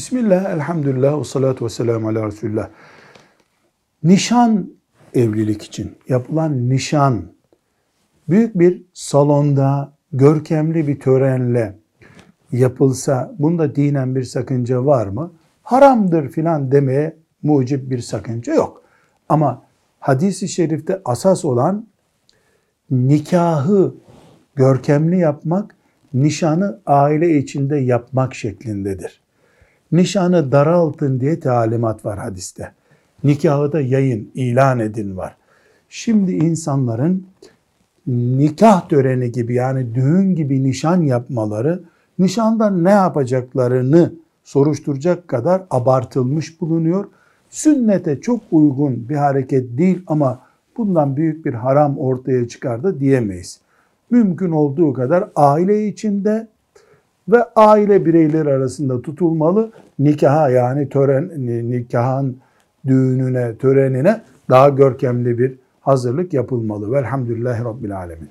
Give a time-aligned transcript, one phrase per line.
[0.00, 2.68] Bismillah, elhamdülillah, ve salatu ve selamu ala Resulullah.
[4.02, 4.70] Nişan
[5.14, 7.22] evlilik için yapılan nişan
[8.28, 11.78] büyük bir salonda görkemli bir törenle
[12.52, 15.32] yapılsa bunda dinen bir sakınca var mı?
[15.62, 18.82] Haramdır filan demeye mucip bir sakınca yok.
[19.28, 19.62] Ama
[19.98, 21.86] hadisi şerifte asas olan
[22.90, 23.94] nikahı
[24.54, 25.76] görkemli yapmak,
[26.14, 29.19] nişanı aile içinde yapmak şeklindedir.
[29.92, 32.72] Nişanı daraltın diye talimat var hadiste.
[33.24, 35.36] Nikahı da yayın, ilan edin var.
[35.88, 37.26] Şimdi insanların
[38.06, 41.82] nikah töreni gibi yani düğün gibi nişan yapmaları,
[42.18, 44.12] nişanda ne yapacaklarını
[44.44, 47.04] soruşturacak kadar abartılmış bulunuyor.
[47.50, 50.38] Sünnete çok uygun bir hareket değil ama
[50.76, 53.60] bundan büyük bir haram ortaya çıkar da diyemeyiz.
[54.10, 56.48] Mümkün olduğu kadar aile içinde
[57.28, 59.70] ve aile bireyleri arasında tutulmalı.
[59.98, 61.30] Nikaha yani tören
[61.70, 62.36] nikahın
[62.86, 66.92] düğününe, törenine daha görkemli bir hazırlık yapılmalı.
[66.92, 68.28] Velhamdülillahi Rabbil Alemin.